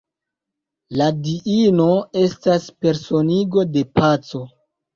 [1.01, 1.85] La diino
[2.23, 4.45] estas personigo de paco.